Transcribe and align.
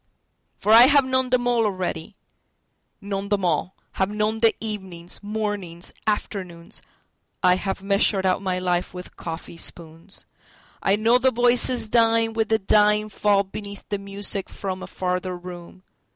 For 0.57 0.71
I 0.71 0.87
have 0.87 1.05
known 1.05 1.29
them 1.29 1.45
all 1.47 1.63
already, 1.63 2.15
known 3.01 3.29
them 3.29 3.45
all:Have 3.45 4.09
known 4.09 4.39
the 4.39 4.55
evenings, 4.59 5.21
mornings, 5.21 5.93
afternoons,I 6.07 7.53
have 7.57 7.83
measured 7.83 8.25
out 8.25 8.41
my 8.41 8.57
life 8.57 8.95
with 8.95 9.15
coffee 9.15 9.57
spoons;I 9.57 10.95
know 10.95 11.19
the 11.19 11.29
voices 11.29 11.87
dying 11.87 12.33
with 12.33 12.51
a 12.51 12.57
dying 12.57 13.09
fallBeneath 13.11 13.83
the 13.89 13.99
music 13.99 14.49
from 14.49 14.81
a 14.81 14.87
farther 14.87 15.37
room. 15.37 15.83